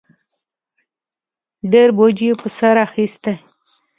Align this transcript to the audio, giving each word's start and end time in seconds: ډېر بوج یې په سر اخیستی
ډېر 1.71 1.89
بوج 1.97 2.17
یې 2.27 2.33
په 2.41 2.47
سر 2.57 2.75
اخیستی 2.87 3.35